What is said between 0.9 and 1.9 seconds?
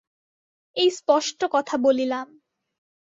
স্পষ্ট কথা